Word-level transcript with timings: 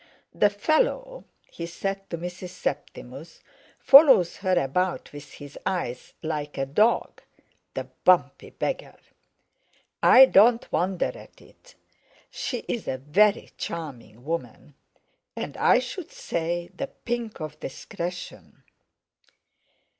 "The 0.33 0.49
fellow," 0.49 1.25
he 1.51 1.67
said 1.67 2.09
to 2.09 2.17
Mrs. 2.17 2.49
Septimus, 2.49 3.39
"follows 3.77 4.37
her 4.37 4.57
about 4.59 5.13
with 5.13 5.33
his 5.33 5.59
eyes 5.63 6.15
like 6.23 6.57
a 6.57 6.65
dog—the 6.65 7.83
bumpy 8.03 8.49
beggar! 8.49 8.95
I 10.01 10.25
don't 10.25 10.71
wonder 10.71 11.11
at 11.15 11.39
it—she's 11.39 12.87
a 12.87 12.97
very 12.97 13.51
charming 13.59 14.23
woman, 14.25 14.73
and, 15.35 15.55
I 15.57 15.77
should 15.77 16.09
say, 16.11 16.71
the 16.73 16.87
pink 16.87 17.39
of 17.39 17.59
discretion!" 17.59 18.63